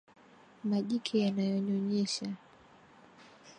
majike 0.69 1.13
yanayonyonyesha 1.23 2.27